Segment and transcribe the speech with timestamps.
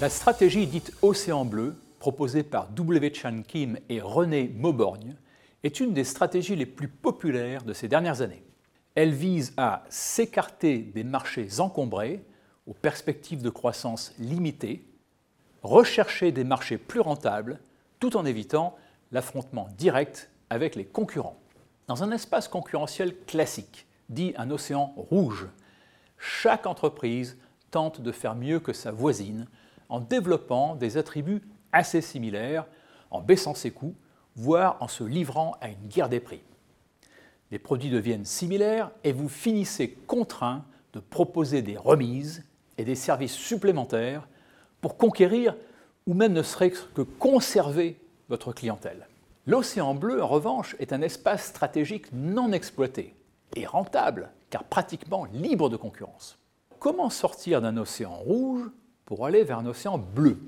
[0.00, 3.12] La stratégie dite Océan bleu, proposée par W.
[3.12, 5.16] Chan Kim et René Mauborgne,
[5.64, 8.44] est une des stratégies les plus populaires de ces dernières années.
[8.94, 12.24] Elle vise à s'écarter des marchés encombrés,
[12.68, 14.84] aux perspectives de croissance limitées,
[15.62, 17.58] rechercher des marchés plus rentables,
[17.98, 18.76] tout en évitant
[19.10, 21.38] l'affrontement direct avec les concurrents.
[21.86, 25.46] Dans un espace concurrentiel classique, dit un océan rouge,
[26.18, 27.38] chaque entreprise
[27.70, 29.46] tente de faire mieux que sa voisine
[29.88, 31.42] en développant des attributs
[31.72, 32.66] assez similaires,
[33.10, 33.94] en baissant ses coûts,
[34.36, 36.42] voire en se livrant à une guerre des prix.
[37.50, 42.44] Les produits deviennent similaires et vous finissez contraint de proposer des remises
[42.76, 44.28] et des services supplémentaires
[44.80, 45.56] pour conquérir
[46.06, 49.06] ou même ne serait-ce que conserver votre clientèle.
[49.48, 53.14] L'océan bleu, en revanche, est un espace stratégique non exploité
[53.56, 56.38] et rentable, car pratiquement libre de concurrence.
[56.78, 58.70] Comment sortir d'un océan rouge
[59.06, 60.38] pour aller vers un océan bleu?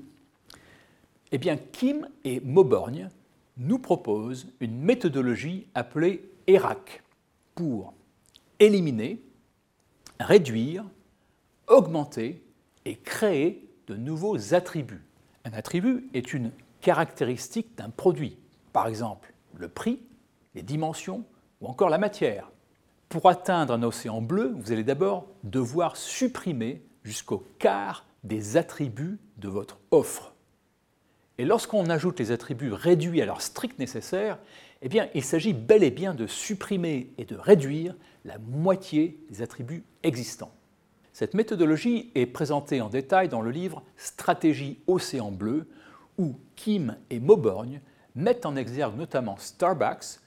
[1.31, 3.09] Eh bien, Kim et Mauborgne
[3.57, 7.01] nous proposent une méthodologie appelée ERAC
[7.55, 7.95] pour
[8.59, 9.19] éliminer,
[10.19, 10.85] réduire,
[11.65, 12.43] augmenter
[12.85, 15.03] et créer de nouveaux attributs.
[15.43, 18.37] Un attribut est une caractéristique d'un produit,
[18.73, 20.01] par exemple le prix,
[20.55, 21.25] les dimensions
[21.59, 22.51] ou encore la matière.
[23.09, 29.49] Pour atteindre un océan bleu, vous allez d'abord devoir supprimer jusqu'au quart des attributs de
[29.49, 30.33] votre offre.
[31.37, 34.37] Et lorsqu'on ajoute les attributs réduits à leur strict nécessaire,
[34.81, 39.83] eh il s'agit bel et bien de supprimer et de réduire la moitié des attributs
[40.03, 40.53] existants.
[41.13, 45.67] Cette méthodologie est présentée en détail dans le livre Stratégie Océan Bleu,
[46.17, 47.81] où Kim et Mauborgne
[48.15, 50.19] mettent en exergue notamment Starbucks,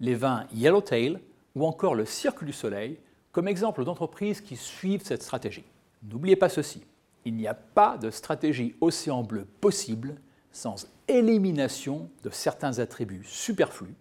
[0.00, 1.18] les vins Yellowtail
[1.54, 2.98] ou encore le Cirque du Soleil
[3.32, 5.64] comme exemple d'entreprises qui suivent cette stratégie.
[6.02, 6.82] N'oubliez pas ceci,
[7.24, 10.16] il n'y a pas de stratégie océan bleu possible
[10.52, 13.94] sans élimination de certains attributs superflus,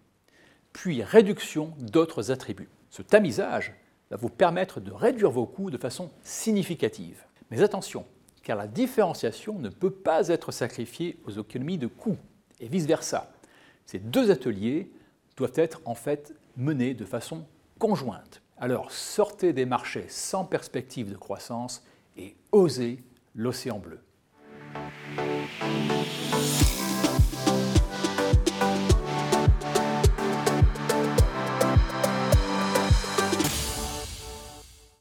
[0.72, 2.70] puis réduction d'autres attributs.
[2.90, 3.74] Ce tamisage
[4.10, 7.26] va vous permettre de réduire vos coûts de façon significative.
[7.52, 8.06] Mais attention,
[8.44, 12.18] car la différenciation ne peut pas être sacrifiée aux économies de coûts,
[12.60, 13.32] et vice-versa.
[13.86, 14.92] Ces deux ateliers
[15.38, 17.46] doivent être en fait menés de façon
[17.80, 18.42] conjointe.
[18.58, 21.84] Alors sortez des marchés sans perspective de croissance
[22.18, 23.04] et osez
[23.36, 24.00] l'océan bleu.